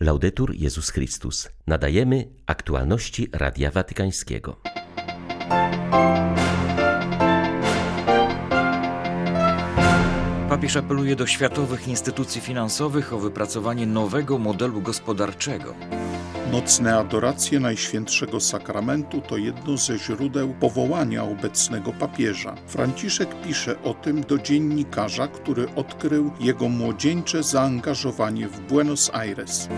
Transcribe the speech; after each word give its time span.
Laudetur 0.00 0.54
Jezus 0.54 0.90
Chrystus. 0.90 1.48
Nadajemy 1.66 2.28
aktualności 2.46 3.28
Radia 3.32 3.70
Watykańskiego. 3.70 4.56
Papież 10.48 10.76
apeluje 10.76 11.16
do 11.16 11.26
światowych 11.26 11.88
instytucji 11.88 12.40
finansowych 12.40 13.12
o 13.12 13.18
wypracowanie 13.18 13.86
nowego 13.86 14.38
modelu 14.38 14.80
gospodarczego. 14.80 15.74
Nocne 16.52 16.96
adoracje 16.98 17.60
Najświętszego 17.60 18.40
Sakramentu 18.40 19.20
to 19.20 19.36
jedno 19.36 19.76
ze 19.76 19.98
źródeł 19.98 20.54
powołania 20.60 21.24
obecnego 21.24 21.92
papieża. 21.92 22.54
Franciszek 22.66 23.40
pisze 23.42 23.82
o 23.82 23.94
tym 23.94 24.20
do 24.20 24.38
dziennikarza, 24.38 25.28
który 25.28 25.74
odkrył 25.74 26.30
jego 26.40 26.68
młodzieńcze 26.68 27.42
zaangażowanie 27.42 28.48
w 28.48 28.60
Buenos 28.60 29.10
Aires. 29.14 29.68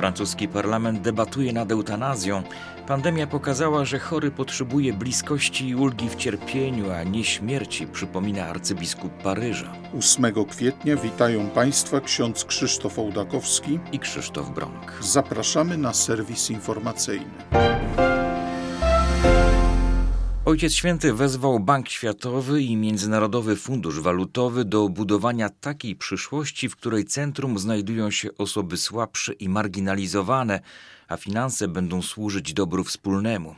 Francuski 0.00 0.48
parlament 0.48 1.00
debatuje 1.00 1.52
nad 1.52 1.72
eutanazją. 1.72 2.42
Pandemia 2.86 3.26
pokazała, 3.26 3.84
że 3.84 3.98
chory 3.98 4.30
potrzebuje 4.30 4.92
bliskości 4.92 5.68
i 5.68 5.74
ulgi 5.74 6.08
w 6.08 6.16
cierpieniu, 6.16 6.90
a 6.90 7.02
nie 7.02 7.24
śmierci, 7.24 7.86
przypomina 7.86 8.46
arcybiskup 8.46 9.12
Paryża. 9.22 9.72
8 9.98 10.44
kwietnia 10.50 10.96
witają 10.96 11.50
Państwa 11.50 12.00
ksiądz 12.00 12.44
Krzysztof 12.44 12.98
Ołdakowski 12.98 13.78
i 13.92 13.98
Krzysztof 13.98 14.50
Bronk. 14.50 14.92
Zapraszamy 15.00 15.76
na 15.76 15.92
serwis 15.92 16.50
informacyjny. 16.50 17.30
Ojciec 20.44 20.74
Święty 20.74 21.12
wezwał 21.12 21.60
Bank 21.60 21.88
Światowy 21.88 22.62
i 22.62 22.76
Międzynarodowy 22.76 23.56
Fundusz 23.56 24.00
Walutowy 24.00 24.64
do 24.64 24.88
budowania 24.88 25.50
takiej 25.50 25.96
przyszłości, 25.96 26.68
w 26.68 26.76
której 26.76 27.04
centrum 27.04 27.58
znajdują 27.58 28.10
się 28.10 28.28
osoby 28.38 28.76
słabsze 28.76 29.32
i 29.32 29.48
marginalizowane, 29.48 30.60
a 31.08 31.16
finanse 31.16 31.68
będą 31.68 32.02
służyć 32.02 32.52
dobru 32.52 32.84
wspólnemu. 32.84 33.56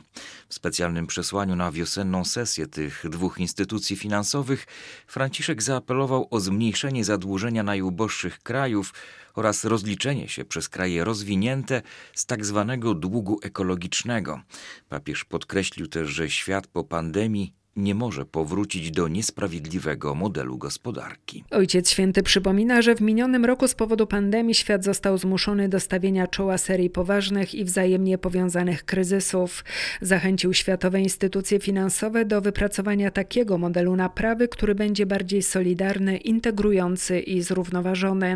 W 0.49 0.53
specjalnym 0.53 1.07
przesłaniu 1.07 1.55
na 1.55 1.71
wiosenną 1.71 2.25
sesję 2.25 2.67
tych 2.67 3.05
dwóch 3.09 3.37
instytucji 3.37 3.95
finansowych 3.95 4.67
Franciszek 5.07 5.63
zaapelował 5.63 6.27
o 6.31 6.39
zmniejszenie 6.39 7.05
zadłużenia 7.05 7.63
najuboższych 7.63 8.39
krajów 8.39 8.93
oraz 9.33 9.65
rozliczenie 9.65 10.27
się 10.27 10.45
przez 10.45 10.69
kraje 10.69 11.03
rozwinięte 11.03 11.81
z 12.13 12.25
tak 12.25 12.45
zwanego 12.45 12.93
długu 12.93 13.39
ekologicznego. 13.43 14.41
Papież 14.89 15.25
podkreślił 15.25 15.87
też, 15.87 16.09
że 16.09 16.29
świat 16.29 16.67
po 16.67 16.83
pandemii 16.83 17.62
nie 17.75 17.95
może 17.95 18.25
powrócić 18.25 18.91
do 18.91 19.07
niesprawiedliwego 19.07 20.15
modelu 20.15 20.57
gospodarki. 20.57 21.43
Ojciec 21.51 21.89
Święty 21.89 22.23
przypomina, 22.23 22.81
że 22.81 22.95
w 22.95 23.01
minionym 23.01 23.45
roku 23.45 23.67
z 23.67 23.75
powodu 23.75 24.07
pandemii 24.07 24.55
świat 24.55 24.83
został 24.83 25.17
zmuszony 25.17 25.69
do 25.69 25.79
stawienia 25.79 26.27
czoła 26.27 26.57
serii 26.57 26.89
poważnych 26.89 27.55
i 27.55 27.65
wzajemnie 27.65 28.17
powiązanych 28.17 28.85
kryzysów. 28.85 29.63
Zachęcił 30.01 30.53
światowe 30.53 31.01
instytucje 31.01 31.59
finansowe 31.59 32.25
do 32.25 32.41
wypracowania 32.41 33.11
takiego 33.11 33.57
modelu 33.57 33.95
naprawy, 33.95 34.47
który 34.47 34.75
będzie 34.75 35.05
bardziej 35.05 35.41
solidarny, 35.41 36.17
integrujący 36.17 37.19
i 37.19 37.41
zrównoważony. 37.41 38.35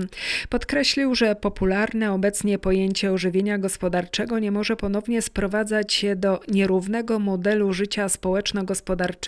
Podkreślił, 0.50 1.16
że 1.16 1.36
popularne 1.36 2.14
obecnie 2.14 2.60
pojęcie 2.60 3.12
ożywienia 3.12 3.58
gospodarczego 3.58 4.40
nie 4.40 4.52
może 4.52 4.76
ponownie 4.76 5.22
sprowadzać 5.22 5.94
się 5.94 6.16
do 6.16 6.40
nierównego 6.48 7.20
modelu 7.20 7.74
życia 7.74 8.10
społeczno-gospodarczego 8.10 9.27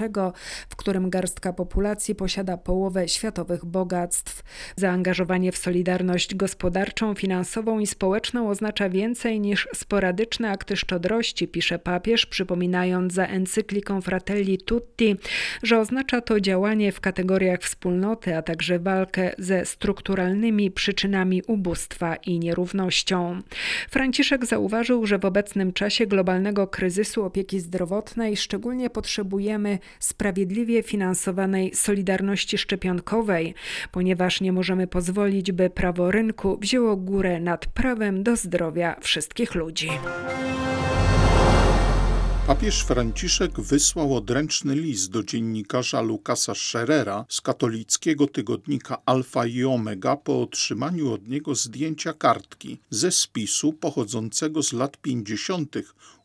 w 0.70 0.76
którym 0.76 1.10
garstka 1.10 1.54
populacji 1.54 2.16
posiada 2.16 2.58
połowę 2.58 3.08
światowych 3.08 3.66
bogactw. 3.66 4.44
Zaangażowanie 4.76 5.52
w 5.52 5.58
solidarność 5.58 6.36
gospodarczą, 6.36 7.16
finansową 7.16 7.80
i 7.80 7.88
społeczną 7.88 8.50
oznacza 8.50 8.90
więcej 8.90 9.40
niż 9.40 9.68
sporadyczne 9.76 10.52
akty 10.52 10.78
szczodrości, 10.78 11.48
pisze 11.48 11.80
papież, 11.80 12.26
przypominając 12.26 13.14
za 13.14 13.26
encykliką 13.26 14.02
Fratelli 14.02 14.58
Tutti, 14.58 15.16
że 15.64 15.80
oznacza 15.80 16.22
to 16.22 16.40
działanie 16.40 16.92
w 16.92 17.02
kategoriach 17.02 17.60
wspólnoty, 17.60 18.38
a 18.38 18.42
także 18.42 18.80
walkę 18.80 19.32
ze 19.38 19.66
strukturalnymi 19.66 20.72
przyczynami 20.72 21.42
ubóstwa 21.48 22.16
i 22.16 22.40
nierównością. 22.40 23.40
Franciszek 23.90 24.46
zauważył, 24.46 25.06
że 25.06 25.20
w 25.20 25.26
obecnym 25.26 25.74
czasie 25.74 26.08
globalnego 26.08 26.68
kryzysu 26.68 27.24
opieki 27.26 27.60
zdrowotnej 27.60 28.38
szczególnie 28.38 28.90
potrzebujemy 28.90 29.80
sprawiedliwie 30.00 30.84
finansowanej 30.84 31.76
solidarności 31.76 32.58
szczepionkowej, 32.58 33.54
ponieważ 33.92 34.42
nie 34.42 34.52
możemy 34.52 34.88
pozwolić, 34.88 35.52
by 35.52 35.70
prawo 35.70 36.12
rynku 36.12 36.58
wzięło 36.62 36.96
górę 36.96 37.40
nad 37.40 37.66
prawem 37.66 38.24
do 38.24 38.36
zdrowia 38.36 38.96
wszystkich 39.02 39.56
ludzi. 39.56 39.90
Papież 42.50 42.84
Franciszek 42.84 43.60
wysłał 43.60 44.16
odręczny 44.16 44.76
list 44.76 45.12
do 45.12 45.24
dziennikarza 45.24 46.02
Lukasa 46.02 46.56
Scherera 46.56 47.26
z 47.30 47.42
katolickiego 47.42 48.28
tygodnika 48.28 48.98
Alfa 49.06 49.46
i 49.46 49.64
Omega 49.64 50.18
po 50.18 50.42
otrzymaniu 50.42 51.14
od 51.14 51.28
niego 51.28 51.56
zdjęcia 51.56 52.14
kartki 52.14 52.80
ze 52.90 53.12
spisu 53.12 53.74
pochodzącego 53.74 54.64
z 54.64 54.74
lat 54.74 54.98
50. 54.98 55.76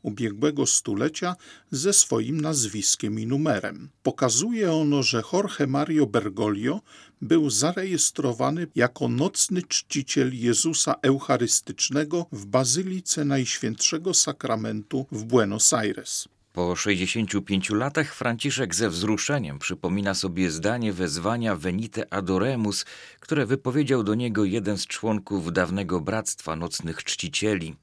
ubiegłego 0.03 0.67
stulecia 0.67 1.37
ze 1.71 1.93
swoim 1.93 2.41
nazwiskiem 2.41 3.21
i 3.21 3.27
numerem. 3.27 3.89
Pokazuje 4.03 4.73
ono, 4.73 5.03
że 5.03 5.23
Jorge 5.33 5.67
Mario 5.67 6.07
Bergoglio 6.07 6.81
był 7.25 7.51
zarejestrowany 7.51 8.67
jako 8.75 9.09
nocny 9.09 9.63
czciciel 9.63 10.31
Jezusa 10.35 10.95
Eucharystycznego 11.03 12.27
w 12.33 12.47
Bazylice 12.47 13.25
Najświętszego 13.25 14.15
Sakramentu 14.15 15.07
w 15.13 15.25
Buenos 15.25 15.73
Aires. 15.73 16.29
Po 16.53 16.77
65 16.77 17.71
latach 17.71 18.15
Franciszek 18.15 18.75
ze 18.75 18.91
wzruszeniem 18.91 19.59
przypomina 19.59 20.15
sobie 20.15 20.51
zdanie 20.51 20.93
wezwania 20.93 21.57
Venite 21.57 22.13
Adoremus, 22.13 22.85
które 23.21 23.47
wypowiedział 23.47 24.03
do 24.03 24.15
niego 24.15 24.45
jeden 24.45 24.79
z 24.79 24.87
członków 24.87 25.53
dawnego 25.53 26.01
Bractwa 26.01 26.57
Nocnych 26.57 27.05
Czcicieli. 27.05 27.75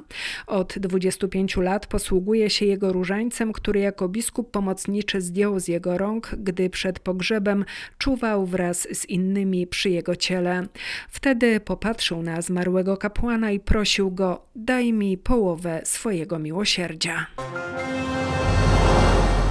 Od 0.47 0.79
25 0.79 1.57
lat 1.57 1.87
posługuje 1.87 2.49
się 2.49 2.65
jego 2.65 2.93
różańcem, 2.93 3.53
który 3.53 3.79
jako 3.79 4.09
biskup 4.09 4.51
pomocniczy 4.51 5.21
zdjął 5.21 5.59
z 5.59 5.67
jego 5.67 5.97
rąk, 5.97 6.35
gdy 6.37 6.69
przed 6.69 6.99
pogrzebem 6.99 7.65
czuwał 7.97 8.45
wraz 8.45 8.87
z 8.91 9.05
innymi 9.05 9.67
przy 9.67 9.89
jego 9.91 10.15
ciele. 10.15 10.67
Wtedy 11.09 11.59
popatrzył 11.59 12.23
na 12.23 12.41
zmarłego 12.41 12.97
kapłana 12.97 13.51
i 13.51 13.59
prosił 13.59 14.11
go: 14.11 14.41
Daj 14.55 14.93
mi 14.93 15.17
połowę 15.17 15.81
swojego 15.85 16.39
miłosierdzia. 16.39 17.27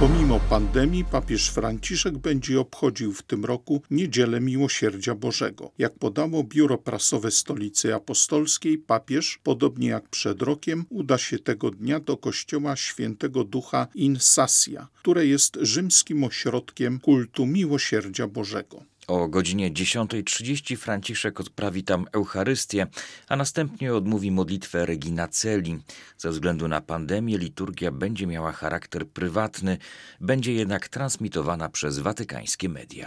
Pomimo 0.01 0.39
pandemii 0.39 1.05
papież 1.05 1.49
Franciszek 1.49 2.17
będzie 2.17 2.59
obchodził 2.59 3.13
w 3.13 3.23
tym 3.23 3.45
roku 3.45 3.81
Niedzielę 3.91 4.41
Miłosierdzia 4.41 5.15
Bożego. 5.15 5.71
Jak 5.77 5.93
podało 5.99 6.43
biuro 6.43 6.77
prasowe 6.77 7.31
Stolicy 7.31 7.95
Apostolskiej, 7.95 8.77
papież, 8.77 9.39
podobnie 9.43 9.87
jak 9.87 10.09
przed 10.09 10.41
rokiem, 10.41 10.85
uda 10.89 11.17
się 11.17 11.39
tego 11.39 11.71
dnia 11.71 11.99
do 11.99 12.17
kościoła 12.17 12.75
świętego 12.75 13.43
ducha 13.43 13.87
in 13.95 14.17
Sassia, 14.19 14.87
które 14.95 15.25
jest 15.25 15.57
rzymskim 15.61 16.23
ośrodkiem 16.23 16.99
kultu 16.99 17.45
Miłosierdzia 17.45 18.27
Bożego. 18.27 18.90
O 19.07 19.27
godzinie 19.27 19.71
10.30 19.71 20.77
Franciszek 20.77 21.39
odprawi 21.39 21.83
tam 21.83 22.05
Eucharystię, 22.11 22.87
a 23.27 23.35
następnie 23.35 23.93
odmówi 23.93 24.31
modlitwę 24.31 24.85
Regina 24.85 25.27
Celi. 25.27 25.79
Ze 26.17 26.29
względu 26.29 26.67
na 26.67 26.81
pandemię 26.81 27.37
liturgia 27.37 27.91
będzie 27.91 28.27
miała 28.27 28.51
charakter 28.51 29.07
prywatny, 29.07 29.77
będzie 30.21 30.53
jednak 30.53 30.87
transmitowana 30.87 31.69
przez 31.69 31.99
watykańskie 31.99 32.69
media 32.69 33.05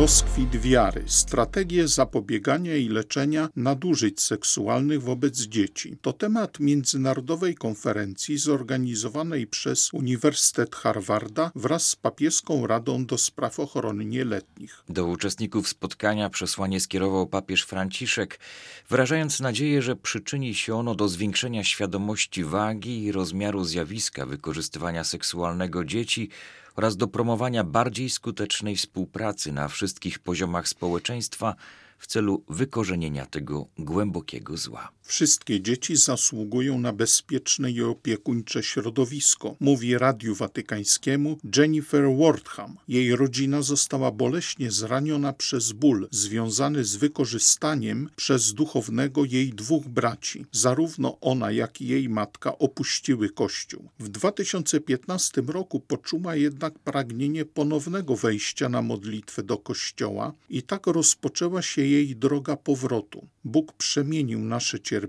rozkwit 0.00 0.56
wiary, 0.56 1.02
strategie 1.06 1.88
zapobiegania 1.88 2.76
i 2.76 2.88
leczenia 2.88 3.48
nadużyć 3.56 4.20
seksualnych 4.20 5.02
wobec 5.02 5.40
dzieci. 5.40 5.96
To 6.02 6.12
temat 6.12 6.60
międzynarodowej 6.60 7.54
konferencji 7.54 8.38
zorganizowanej 8.38 9.46
przez 9.46 9.92
Uniwersytet 9.92 10.76
Harvarda 10.76 11.50
wraz 11.54 11.88
z 11.88 11.96
Papieską 11.96 12.66
Radą 12.66 13.06
do 13.06 13.18
Spraw 13.18 13.60
Ochrony 13.60 14.04
Nieletnich. 14.04 14.84
Do 14.88 15.06
uczestników 15.06 15.68
spotkania 15.68 16.30
przesłanie 16.30 16.80
skierował 16.80 17.26
papież 17.26 17.62
Franciszek, 17.62 18.40
wyrażając 18.88 19.40
nadzieję, 19.40 19.82
że 19.82 19.96
przyczyni 19.96 20.54
się 20.54 20.74
ono 20.74 20.94
do 20.94 21.08
zwiększenia 21.08 21.64
świadomości 21.64 22.44
wagi 22.44 23.02
i 23.04 23.12
rozmiaru 23.12 23.64
zjawiska 23.64 24.26
wykorzystywania 24.26 25.04
seksualnego 25.04 25.84
dzieci 25.84 26.30
oraz 26.76 26.96
do 26.96 27.08
promowania 27.08 27.64
bardziej 27.64 28.10
skutecznej 28.10 28.76
współpracy 28.76 29.52
na 29.52 29.68
wszystkich 29.68 30.18
poziomach 30.18 30.68
społeczeństwa 30.68 31.54
w 31.98 32.06
celu 32.06 32.44
wykorzenienia 32.48 33.26
tego 33.26 33.66
głębokiego 33.78 34.56
zła. 34.56 34.88
Wszystkie 35.10 35.60
dzieci 35.60 35.96
zasługują 35.96 36.78
na 36.78 36.92
bezpieczne 36.92 37.70
i 37.70 37.82
opiekuńcze 37.82 38.62
środowisko, 38.62 39.56
mówi 39.60 39.98
Radiu 39.98 40.34
Watykańskiemu 40.34 41.38
Jennifer 41.56 42.04
Wardham. 42.18 42.76
Jej 42.88 43.16
rodzina 43.16 43.62
została 43.62 44.10
boleśnie 44.10 44.70
zraniona 44.70 45.32
przez 45.32 45.72
ból 45.72 46.08
związany 46.10 46.84
z 46.84 46.96
wykorzystaniem 46.96 48.10
przez 48.16 48.54
duchownego 48.54 49.24
jej 49.24 49.52
dwóch 49.52 49.88
braci. 49.88 50.46
Zarówno 50.52 51.20
ona, 51.20 51.50
jak 51.50 51.80
i 51.80 51.86
jej 51.86 52.08
matka 52.08 52.58
opuściły 52.58 53.30
Kościół. 53.30 53.88
W 53.98 54.08
2015 54.08 55.42
roku 55.46 55.80
poczuła 55.80 56.36
jednak 56.36 56.78
pragnienie 56.78 57.44
ponownego 57.44 58.16
wejścia 58.16 58.68
na 58.68 58.82
modlitwę 58.82 59.42
do 59.42 59.58
Kościoła 59.58 60.32
i 60.50 60.62
tak 60.62 60.86
rozpoczęła 60.86 61.62
się 61.62 61.82
jej 61.82 62.16
droga 62.16 62.56
powrotu. 62.56 63.26
Bóg 63.44 63.72
przemienił 63.72 64.38
nasze 64.38 64.80
cierpienie 64.80 64.99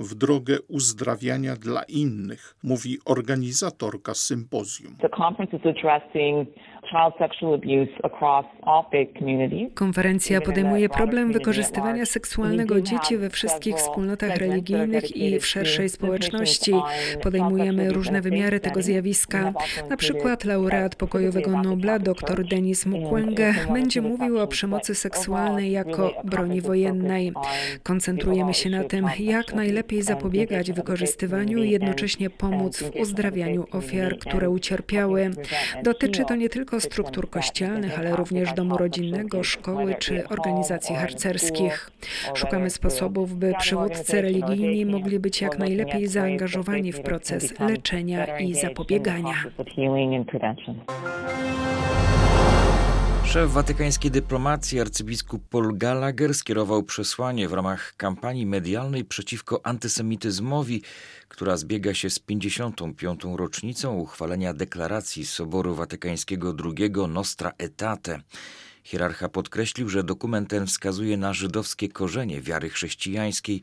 w 0.00 0.14
drogę 0.14 0.58
uzdrawiania 0.68 1.56
dla 1.56 1.82
innych, 1.82 2.56
mówi 2.62 2.98
organizatorka 3.04 4.14
sympozjum. 4.14 4.96
The 4.96 5.08
conference 5.08 5.56
is 5.56 5.66
addressing 5.66 6.48
Konferencja 9.74 10.40
podejmuje 10.40 10.88
problem 10.88 11.32
wykorzystywania 11.32 12.06
seksualnego 12.06 12.80
dzieci 12.80 13.16
we 13.16 13.30
wszystkich 13.30 13.76
wspólnotach 13.76 14.36
religijnych 14.36 15.16
i 15.16 15.40
w 15.40 15.46
szerszej 15.46 15.88
społeczności. 15.88 16.72
Podejmujemy 17.22 17.92
różne 17.92 18.20
wymiary 18.20 18.60
tego 18.60 18.82
zjawiska. 18.82 19.52
Na 19.90 19.96
przykład 19.96 20.44
laureat 20.44 20.96
pokojowego 20.96 21.62
Nobla 21.62 21.98
dr 21.98 22.44
Denis 22.48 22.86
Mukwege 22.86 23.54
będzie 23.72 24.02
mówił 24.02 24.38
o 24.38 24.46
przemocy 24.46 24.94
seksualnej 24.94 25.72
jako 25.72 26.12
broni 26.24 26.60
wojennej. 26.60 27.32
Koncentrujemy 27.82 28.54
się 28.54 28.70
na 28.70 28.84
tym, 28.84 29.06
jak 29.18 29.54
najlepiej 29.54 30.02
zapobiegać 30.02 30.72
wykorzystywaniu 30.72 31.62
i 31.62 31.70
jednocześnie 31.70 32.30
pomóc 32.30 32.82
w 32.82 32.96
uzdrawianiu 32.96 33.66
ofiar, 33.72 34.18
które 34.18 34.50
ucierpiały. 34.50 35.30
Dotyczy 35.82 36.24
to 36.24 36.36
nie 36.36 36.48
tylko 36.48 36.75
struktur 36.80 37.30
kościelnych, 37.30 37.98
ale 37.98 38.16
również 38.16 38.52
domu 38.52 38.76
rodzinnego, 38.76 39.42
szkoły 39.42 39.94
czy 39.98 40.28
organizacji 40.28 40.96
harcerskich. 40.96 41.90
Szukamy 42.34 42.70
sposobów, 42.70 43.38
by 43.38 43.52
przywódcy 43.58 44.22
religijni 44.22 44.86
mogli 44.86 45.18
być 45.18 45.40
jak 45.40 45.58
najlepiej 45.58 46.06
zaangażowani 46.06 46.92
w 46.92 47.00
proces 47.00 47.60
leczenia 47.60 48.38
i 48.38 48.54
zapobiegania. 48.54 49.34
Szef 53.26 53.50
watykańskiej 53.50 54.10
dyplomacji 54.10 54.80
arcybiskup 54.80 55.48
Paul 55.48 55.78
Gallagher 55.78 56.34
skierował 56.34 56.82
przesłanie 56.82 57.48
w 57.48 57.52
ramach 57.52 57.94
kampanii 57.96 58.46
medialnej 58.46 59.04
przeciwko 59.04 59.66
antysemityzmowi, 59.66 60.82
która 61.28 61.56
zbiega 61.56 61.94
się 61.94 62.10
z 62.10 62.18
55. 62.18 63.20
rocznicą 63.36 63.96
uchwalenia 63.96 64.54
deklaracji 64.54 65.26
Soboru 65.26 65.74
Watykańskiego 65.74 66.54
II 66.64 66.90
Nostra 67.08 67.52
Aetate. 67.58 68.20
Hierarcha 68.84 69.28
podkreślił, 69.28 69.88
że 69.88 70.04
dokument 70.04 70.50
ten 70.50 70.66
wskazuje 70.66 71.16
na 71.16 71.32
żydowskie 71.32 71.88
korzenie 71.88 72.40
wiary 72.40 72.70
chrześcijańskiej. 72.70 73.62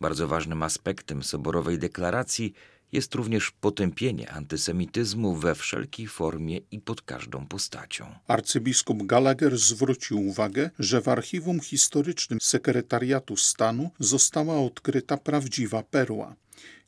Bardzo 0.00 0.28
ważnym 0.28 0.62
aspektem 0.62 1.22
soborowej 1.22 1.78
deklaracji 1.78 2.52
jest 2.92 3.14
również 3.14 3.50
potępienie 3.50 4.30
antysemityzmu 4.30 5.36
we 5.36 5.54
wszelkiej 5.54 6.06
formie 6.06 6.60
i 6.70 6.80
pod 6.80 7.02
każdą 7.02 7.46
postacią. 7.46 8.14
Arcybiskup 8.26 9.02
Gallagher 9.02 9.58
zwrócił 9.58 10.28
uwagę, 10.28 10.70
że 10.78 11.00
w 11.00 11.08
archiwum 11.08 11.60
historycznym 11.60 12.38
Sekretariatu 12.42 13.36
Stanu 13.36 13.90
została 13.98 14.60
odkryta 14.60 15.16
prawdziwa 15.16 15.82
perła 15.82 16.36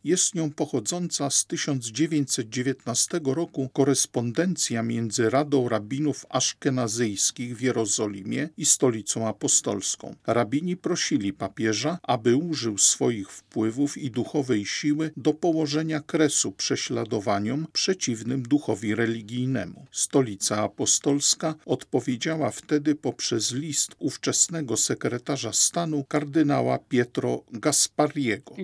jest 0.05 0.35
nią 0.35 0.51
pochodząca 0.51 1.31
z 1.31 1.47
1919 1.47 3.21
roku 3.25 3.69
korespondencja 3.73 4.83
między 4.83 5.31
Radą 5.31 5.69
Rabinów 5.69 6.27
Aszkenazyjskich 6.29 7.57
w 7.57 7.61
Jerozolimie 7.61 8.49
i 8.57 8.65
Stolicą 8.65 9.29
Apostolską. 9.29 10.15
Rabini 10.27 10.77
prosili 10.77 11.33
papieża, 11.33 11.99
aby 12.03 12.37
użył 12.37 12.79
swoich 12.79 13.31
wpływów 13.31 13.99
i 13.99 14.11
duchowej 14.11 14.67
siły 14.67 15.11
do 15.17 15.35
położenia 15.35 16.01
kresu 16.01 16.53
prześladowaniom 16.53 17.67
przeciwnym 17.73 18.43
duchowi 18.43 18.95
religijnemu. 18.95 19.87
Stolica 19.93 20.63
Apostolska 20.63 21.55
odpowiedziała 21.67 22.51
wtedy 22.51 22.95
poprzez 22.95 23.53
list 23.53 23.95
ówczesnego 23.99 24.77
sekretarza 24.77 25.53
stanu 25.53 26.05
kardynała 26.05 26.79
Pietro 26.79 27.43
Gaspariego. 27.53 28.55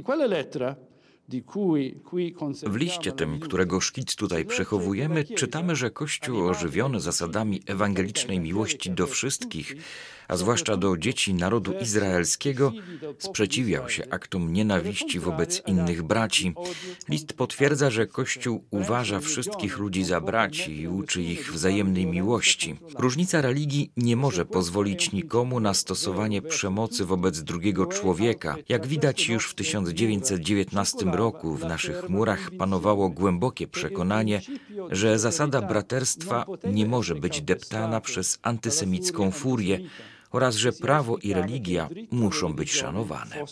W 2.66 2.76
liście 2.76 3.12
tym, 3.12 3.40
którego 3.40 3.80
szkic 3.80 4.16
tutaj 4.16 4.44
przechowujemy, 4.44 5.24
czytamy, 5.24 5.76
że 5.76 5.90
Kościół 5.90 6.48
ożywiony 6.48 7.00
zasadami 7.00 7.62
ewangelicznej 7.66 8.40
miłości 8.40 8.90
do 8.90 9.06
wszystkich 9.06 9.76
a 10.30 10.37
zwłaszcza 10.37 10.76
do 10.76 10.96
dzieci 10.96 11.34
narodu 11.34 11.72
izraelskiego, 11.80 12.72
sprzeciwiał 13.18 13.88
się 13.88 14.04
aktom 14.10 14.52
nienawiści 14.52 15.20
wobec 15.20 15.62
innych 15.66 16.02
braci. 16.02 16.54
List 17.08 17.32
potwierdza, 17.32 17.90
że 17.90 18.06
Kościół 18.06 18.64
uważa 18.70 19.20
wszystkich 19.20 19.78
ludzi 19.78 20.04
za 20.04 20.20
braci 20.20 20.80
i 20.80 20.88
uczy 20.88 21.22
ich 21.22 21.52
wzajemnej 21.52 22.06
miłości. 22.06 22.76
Różnica 22.99 23.40
religii 23.40 23.92
nie 23.96 24.16
może 24.16 24.44
pozwolić 24.44 25.12
nikomu 25.12 25.60
na 25.60 25.75
stosowanie 25.75 26.42
przemocy 26.42 27.04
wobec 27.04 27.42
drugiego 27.42 27.87
człowieka. 27.87 28.56
Jak 28.68 28.87
widać 28.87 29.28
już 29.28 29.50
w 29.50 29.54
1919 29.54 30.99
roku 31.04 31.54
w 31.54 31.64
naszych 31.64 32.08
murach 32.08 32.50
panowało 32.58 33.08
głębokie 33.08 33.66
przekonanie, 33.66 34.40
że 34.90 35.18
zasada 35.18 35.62
braterstwa 35.62 36.46
nie 36.64 36.87
może 36.87 37.14
być 37.14 37.42
deptana 37.42 38.00
przez 38.00 38.38
antysemicką 38.42 39.30
furię, 39.30 39.80
oraz 40.30 40.56
że 40.56 40.72
prawo 40.72 41.16
i 41.16 41.32
religia 41.34 41.88
muszą 42.10 42.54
być 42.54 42.72
szanowane. 42.72 43.44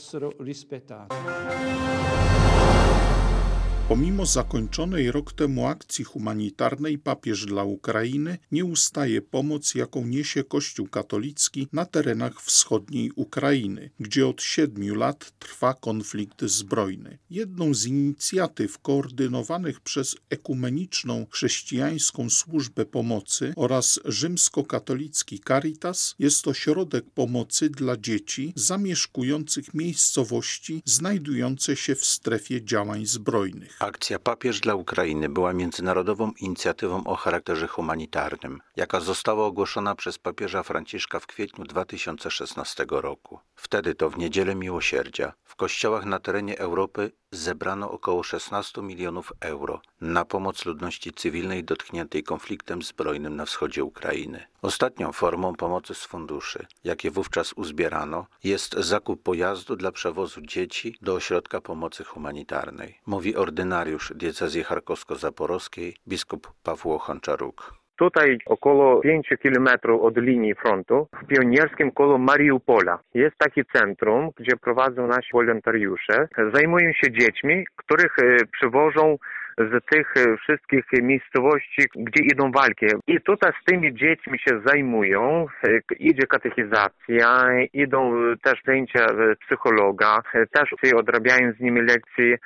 Pomimo 3.89 4.27
zakończonej 4.27 5.13
rok 5.13 5.33
temu 5.33 5.67
akcji 5.67 6.05
humanitarnej 6.05 6.99
papież 6.99 7.47
dla 7.47 7.65
Ukrainy 7.65 8.39
nie 8.53 8.65
ustaje 8.65 9.23
pomoc, 9.23 9.75
jaką 9.75 10.07
niesie 10.07 10.45
Kościół 10.45 10.89
katolicki 10.89 11.69
na 11.73 11.85
terenach 11.85 12.43
wschodniej 12.43 13.11
Ukrainy, 13.17 13.91
gdzie 14.01 14.27
od 14.27 14.43
siedmiu 14.43 14.95
lat 14.95 15.33
trwa 15.39 15.75
konflikt 15.75 16.43
zbrojny. 16.43 17.19
Jedną 17.31 17.75
z 17.75 17.87
inicjatyw 17.87 18.79
koordynowanych 18.79 19.81
przez 19.81 20.17
ekumeniczną 20.31 21.27
chrześcijańską 21.31 22.31
służbę 22.31 22.87
pomocy 22.87 23.53
oraz 23.57 24.01
rzymskokatolicki 24.05 25.41
Caritas 25.49 26.15
jest 26.19 26.49
ośrodek 26.49 27.11
pomocy 27.11 27.71
dla 27.71 27.97
dzieci 27.97 28.53
zamieszkujących 28.57 29.75
miejscowości 29.75 30.83
znajdujące 30.85 31.77
się 31.77 31.95
w 31.95 32.05
strefie 32.05 32.65
działań 32.65 33.07
zbrojnych. 33.07 33.78
Akcja 33.81 34.19
Papież 34.19 34.61
dla 34.61 34.75
Ukrainy 34.75 35.29
była 35.29 35.53
międzynarodową 35.53 36.33
inicjatywą 36.41 37.05
o 37.05 37.17
charakterze 37.17 37.67
humanitarnym, 37.67 38.61
jaka 38.77 39.01
została 39.01 39.47
ogłoszona 39.47 39.95
przez 39.95 40.19
papieża 40.19 40.63
Franciszka 40.63 41.21
w 41.21 41.27
kwietniu 41.27 41.65
2016 41.65 42.87
roku. 42.91 43.39
Wtedy 43.55 43.95
to 43.95 44.11
w 44.11 44.19
Niedzielę 44.19 44.55
Miłosierdzia 44.55 45.33
w 45.45 45.57
kościołach 45.57 46.05
na 46.05 46.19
terenie 46.19 46.59
Europy 46.59 47.13
zebrano 47.31 47.91
około 47.91 48.23
16 48.23 48.83
milionów 48.83 49.33
euro 49.41 49.81
na 50.01 50.25
pomoc 50.25 50.65
ludności 50.65 51.13
cywilnej 51.13 51.65
dotkniętej 51.65 52.23
konfliktem 52.23 52.83
zbrojnym 52.83 53.37
na 53.37 53.45
wschodzie 53.45 53.85
Ukrainy. 53.85 54.47
Ostatnią 54.63 55.13
formą 55.13 55.55
pomocy 55.55 55.95
z 55.95 56.05
funduszy, 56.05 56.67
jakie 56.85 57.11
wówczas 57.11 57.53
uzbierano, 57.53 58.27
jest 58.45 58.75
zakup 58.75 59.23
pojazdu 59.23 59.77
dla 59.77 59.93
przewozu 59.93 60.41
dzieci 60.41 60.97
do 61.03 61.15
ośrodka 61.15 61.61
pomocy 61.61 62.05
humanitarnej, 62.05 62.99
mówi 63.07 63.37
ordynariusz 63.37 64.13
diecezji 64.15 64.65
charkowsko-zaporowskiej 64.65 65.95
biskup 66.09 66.53
Pawło 66.63 66.99
Honczaruk. 66.99 67.75
Tutaj 67.99 68.39
około 68.47 69.01
5 69.01 69.29
kilometrów 69.43 70.03
od 70.03 70.17
linii 70.17 70.55
frontu, 70.55 71.09
w 71.23 71.27
pionierskim 71.27 71.91
koło 71.91 72.19
Mariupola, 72.19 72.99
jest 73.15 73.39
takie 73.39 73.65
centrum, 73.65 74.31
gdzie 74.37 74.57
prowadzą 74.57 75.07
nasi 75.07 75.29
wolontariusze. 75.33 76.29
Zajmują 76.55 76.93
się 76.93 77.13
dziećmi, 77.13 77.67
których 77.77 78.19
e, 78.19 78.37
przywożą 78.53 79.17
z 79.59 79.85
tych 79.91 80.15
e, 80.17 80.37
wszystkich 80.37 80.85
miejscowości, 81.03 81.83
gdzie 81.95 82.23
idą 82.25 82.51
walki. 82.51 82.87
I 83.07 83.21
tutaj 83.21 83.53
z 83.63 83.65
tymi 83.65 83.95
dziećmi 83.95 84.39
się 84.39 84.61
zajmują, 84.67 85.47
e, 85.65 85.81
idzie 85.99 86.27
katechizacja, 86.27 87.49
idą 87.73 88.13
też 88.43 88.63
zajęcia 88.67 89.07
psychologa, 89.47 90.23
też 90.53 90.75
odrabiają 90.97 91.53
z 91.53 91.61
nimi 91.61 91.81
lekcje 91.81 92.39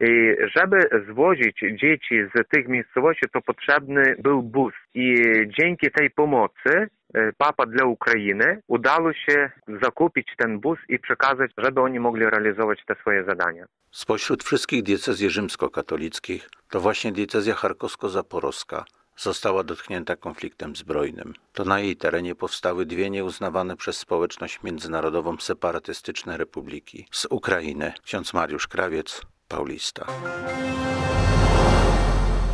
i 0.00 0.36
żeby 0.56 0.80
zwozić 1.10 1.60
dzieci 1.72 2.14
z 2.34 2.48
tych 2.48 2.68
miejscowości, 2.68 3.26
to 3.32 3.40
potrzebny 3.40 4.16
był 4.18 4.42
bus. 4.42 4.74
I 4.94 5.14
dzięki 5.58 5.90
tej 5.90 6.10
pomocy 6.10 6.88
e, 7.14 7.32
Papa 7.38 7.66
dla 7.66 7.84
Ukrainy 7.86 8.62
udało 8.68 9.12
się 9.12 9.50
zakupić 9.82 10.28
ten 10.36 10.60
bus 10.60 10.78
i 10.88 10.98
przekazać, 10.98 11.50
żeby 11.58 11.80
oni 11.80 12.00
mogli 12.00 12.24
realizować 12.24 12.84
te 12.86 12.94
swoje 12.94 13.24
zadania. 13.24 13.66
Spośród 13.90 14.44
wszystkich 14.44 14.82
diecezji 14.82 15.30
rzymskokatolickich 15.30 16.48
to 16.70 16.80
właśnie 16.80 17.12
diecezja 17.12 17.54
charkowsko-zaporowska 17.54 18.84
została 19.16 19.64
dotknięta 19.64 20.16
konfliktem 20.16 20.76
zbrojnym. 20.76 21.34
To 21.52 21.64
na 21.64 21.80
jej 21.80 21.96
terenie 21.96 22.34
powstały 22.34 22.86
dwie 22.86 23.10
nieuznawane 23.10 23.76
przez 23.76 23.96
społeczność 23.96 24.62
międzynarodową 24.62 25.36
separatystyczne 25.36 26.36
republiki. 26.36 27.06
Z 27.10 27.26
Ukrainy 27.30 27.92
ksiądz 28.04 28.34
Mariusz 28.34 28.68
Krawiec 28.68 29.22
Paulista. 29.48 30.06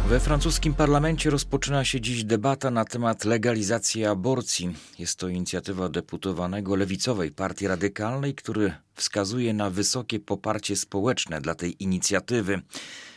We 0.09 0.21
francuskim 0.21 0.75
parlamencie 0.75 1.31
rozpoczyna 1.31 1.85
się 1.85 2.01
dziś 2.01 2.25
debata 2.25 2.71
na 2.71 2.85
temat 2.85 3.25
legalizacji 3.25 4.05
aborcji. 4.05 4.75
Jest 4.99 5.19
to 5.19 5.29
inicjatywa 5.29 5.89
deputowanego 5.89 6.77
lewicowej 6.77 7.31
Partii 7.31 7.67
Radykalnej, 7.67 8.35
który 8.35 8.73
wskazuje 8.95 9.55
na 9.55 9.71
wysokie 9.71 10.21
poparcie 10.21 10.77
społeczne 10.77 11.41
dla 11.41 11.55
tej 11.55 11.83
inicjatywy. 11.83 12.63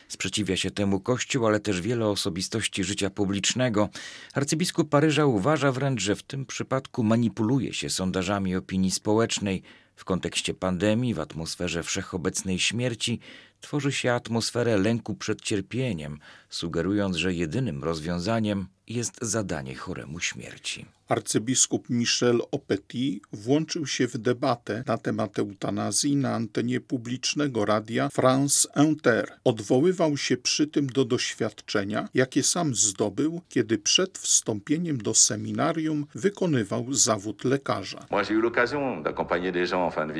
Sprzeciwia 0.07 0.57
się 0.57 0.71
temu 0.71 0.99
Kościół, 0.99 1.47
ale 1.47 1.59
też 1.59 1.81
wiele 1.81 2.07
osobistości 2.07 2.83
życia 2.83 3.09
publicznego. 3.09 3.89
Arcybiskup 4.33 4.89
Paryża 4.89 5.25
uważa 5.25 5.71
wręcz, 5.71 6.01
że 6.01 6.15
w 6.15 6.23
tym 6.23 6.45
przypadku 6.45 7.03
manipuluje 7.03 7.73
się 7.73 7.89
sondażami 7.89 8.55
opinii 8.55 8.91
społecznej. 8.91 9.63
W 9.95 10.05
kontekście 10.05 10.53
pandemii, 10.53 11.13
w 11.13 11.19
atmosferze 11.19 11.83
wszechobecnej 11.83 12.59
śmierci, 12.59 13.19
tworzy 13.61 13.91
się 13.91 14.11
atmosferę 14.11 14.77
lęku 14.77 15.15
przed 15.15 15.41
cierpieniem, 15.41 16.19
sugerując, 16.49 17.15
że 17.15 17.33
jedynym 17.33 17.83
rozwiązaniem 17.83 18.67
jest 18.87 19.17
zadanie 19.21 19.75
choremu 19.75 20.19
śmierci. 20.19 20.85
Arcybiskup 21.09 21.89
Michel 21.89 22.41
Opetit 22.51 23.23
włączył 23.33 23.87
się 23.87 24.07
w 24.07 24.17
debatę 24.17 24.83
na 24.87 24.97
temat 24.97 25.39
eutanazji 25.39 26.15
na 26.15 26.35
antenie 26.35 26.81
publicznego 26.81 27.65
radia 27.65 28.09
France 28.09 28.67
Inter. 28.75 29.31
Odwoływał 29.43 30.17
się 30.17 30.37
przy 30.37 30.67
tym 30.67 30.87
do 30.87 31.05
doświadczenia, 31.05 32.09
jakie 32.13 32.43
sam 32.43 32.75
zdobył, 32.75 33.41
kiedy 33.49 33.77
przed 33.77 34.17
wstąpieniem 34.17 34.97
do 34.97 35.13
seminarium 35.13 36.05
wykonywał 36.15 36.93
zawód 36.93 37.43
lekarza. 37.43 38.05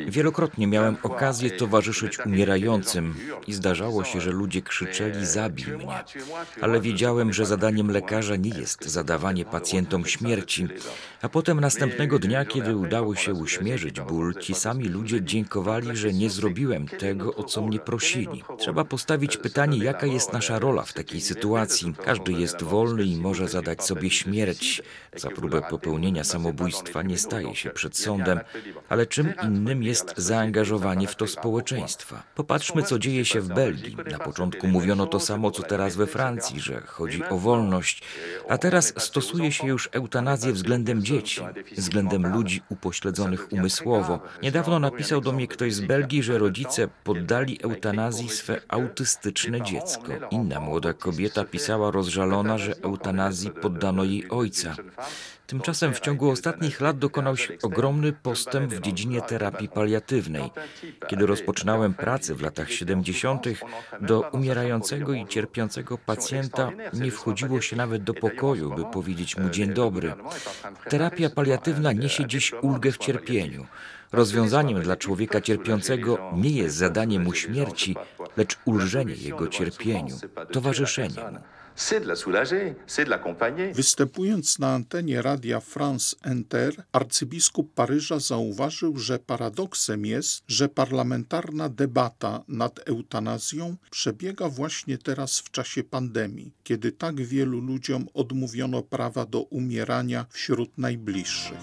Wielokrotnie 0.08 0.68
miałem 0.68 0.98
okazję 1.04 1.52
towarzyszyć 1.52 2.20
umierającym 2.26 3.16
i 3.48 3.54
zdarzało 3.54 4.04
się, 4.04 4.22
że 4.22 4.32
ludzie 4.32 4.62
krzyczeli 4.62 5.26
zabij 5.26 5.66
mnie, 5.66 6.04
ale 6.62 6.82
wiedziałem, 6.82 7.34
że 7.34 7.46
zadaniem 7.46 7.92
lekarza 7.92 8.36
nie 8.36 8.60
jest 8.60 8.86
zadawanie 8.86 9.46
pacjentom 9.46 10.06
śmierci, 10.06 10.68
a 11.22 11.30
potem 11.30 11.60
następnego 11.60 12.20
dnia, 12.20 12.46
kiedy 12.46 12.76
udało 12.76 13.16
się 13.16 13.34
uśmierzyć 13.34 14.02
ból, 14.02 14.34
ci 14.34 14.56
sami 14.56 14.86
ludzie 14.86 15.24
dziękowali, 15.24 15.98
że 15.98 16.14
nie 16.14 16.30
zrobiłem 16.30 16.88
tego, 16.88 17.36
o 17.36 17.44
co 17.44 17.62
mnie 17.62 17.80
prosili. 17.80 18.44
Trzeba 18.58 18.86
postawić 18.86 19.38
pytanie, 19.38 19.78
jaka 19.78 20.06
jest 20.06 20.34
nasza 20.34 20.60
rola 20.60 20.84
w 20.84 20.94
takiej 20.94 21.22
sytuacji. 21.22 21.94
Każdy 22.06 22.32
jest 22.32 22.64
wolny 22.64 23.04
i 23.04 23.18
może 23.18 23.48
zadać 23.48 23.84
sobie 23.84 24.10
śmierć. 24.10 24.82
Za 25.16 25.30
próbę 25.30 25.62
popełnienia 25.62 26.24
samobójstwa 26.24 27.02
nie 27.02 27.18
staje 27.18 27.56
się 27.56 27.70
przed 27.70 27.98
sądem, 27.98 28.40
ale 28.90 29.06
czym 29.06 29.34
innym 29.44 29.84
jest 29.84 30.14
zaangażowanie 30.18 31.08
w 31.08 31.16
to 31.16 31.28
społeczeństwa. 31.28 32.24
Popatrzmy, 32.36 32.84
co 32.84 33.00
dzieje 33.00 33.26
się 33.26 33.42
w 33.42 33.48
Belgii. 33.48 33.98
Na 34.12 34.20
początku 34.20 34.68
mówiono 34.68 35.08
to 35.08 35.20
samo, 35.20 35.52
co 35.52 35.64
teraz 35.64 35.96
we 35.96 36.08
Francji, 36.08 36.60
że 36.60 36.82
chodzi 36.82 37.24
o 37.24 37.38
wolność, 37.38 38.04
a 38.50 38.58
teraz 38.58 38.94
stosuje 38.98 39.52
się 39.52 39.68
już 39.68 39.90
eutanazję 39.92 40.54
względem 40.66 41.04
dzieci, 41.04 41.42
względem 41.78 42.34
ludzi 42.34 42.62
upośledzonych 42.70 43.52
umysłowo. 43.52 44.20
Niedawno 44.44 44.80
napisał 44.80 45.22
do 45.22 45.32
mnie 45.32 45.48
ktoś 45.48 45.74
z 45.74 45.82
Belgii, 45.82 46.24
że 46.24 46.38
rodzice 46.38 46.88
poddali 47.04 47.60
eutanazji 47.64 48.30
swe 48.30 48.62
autystyczne 48.68 49.62
dziecko. 49.62 50.08
Inna 50.32 50.60
młoda 50.60 50.94
kobieta 50.94 51.44
pisała 51.44 51.92
rozżalona, 51.92 52.58
że 52.58 52.76
eutanazji 52.82 53.52
poddano 53.52 54.04
jej 54.04 54.30
ojca. 54.30 54.76
Tymczasem 55.48 55.94
w 55.94 56.00
ciągu 56.00 56.30
ostatnich 56.30 56.82
lat 56.82 56.98
dokonał 56.98 57.38
się 57.38 57.54
ogromny 57.64 58.14
postęp 58.14 58.74
w 58.74 58.82
dziedzinie 58.82 59.22
terapii 59.22 59.70
paliatywnej. 59.70 60.52
Kiedy 61.08 61.26
rozpoczynałem 61.26 61.94
pracę 61.94 62.36
w 62.36 62.42
latach 62.42 62.72
70., 62.72 63.46
do 64.02 64.22
umierającego 64.22 65.14
i 65.14 65.28
cierpiącego 65.28 65.98
pacjenta 65.98 66.72
nie 66.94 67.12
wchodziło 67.12 67.62
się 67.62 67.76
nawet 67.76 68.04
do 68.04 68.14
pokoju, 68.14 68.76
by 68.76 68.86
powiedzieć 68.86 69.38
mu 69.38 69.50
dzień 69.50 69.74
dobry. 69.74 70.14
Terapia 70.90 71.30
paliatywna 71.30 71.92
niesie 71.92 72.28
dziś 72.28 72.54
ulgę 72.62 72.92
w 72.92 72.98
cierpieniu. 72.98 73.66
Rozwiązaniem 74.12 74.82
dla 74.82 74.96
człowieka 74.96 75.42
cierpiącego 75.42 76.32
nie 76.34 76.50
jest 76.50 76.76
zadanie 76.76 77.20
mu 77.20 77.34
śmierci, 77.34 77.96
lecz 78.38 78.58
ulżenie 78.66 79.16
jego 79.16 79.48
cierpieniu, 79.48 80.16
towarzyszenie 80.52 81.22
mu. 81.32 81.40
Występując 83.74 84.60
na 84.60 84.74
antenie 84.74 85.22
radia 85.22 85.60
France 85.60 86.16
Inter, 86.32 86.84
arcybiskup 86.92 87.74
Paryża 87.74 88.20
zauważył, 88.20 88.98
że 88.98 89.20
paradoksem 89.20 90.06
jest, 90.06 90.44
że 90.48 90.70
parlamentarna 90.70 91.70
debata 91.70 92.44
nad 92.48 92.80
eutanazją 92.90 93.76
przebiega 93.92 94.50
właśnie 94.50 94.98
teraz 94.98 95.40
w 95.40 95.52
czasie 95.52 95.84
pandemii, 95.84 96.52
kiedy 96.64 96.92
tak 96.92 97.22
wielu 97.22 97.60
ludziom 97.60 98.08
odmówiono 98.14 98.84
prawa 98.84 99.26
do 99.26 99.42
umierania 99.42 100.26
wśród 100.30 100.78
najbliższych. 100.78 101.58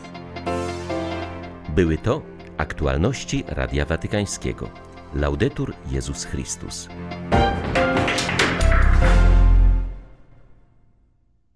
Były 1.75 1.99
to 1.99 2.23
aktualności 2.57 3.45
Radia 3.47 3.85
Watykańskiego. 3.85 4.71
Laudetur 5.15 5.75
Jezus 5.91 6.25
Chrystus. 6.25 6.89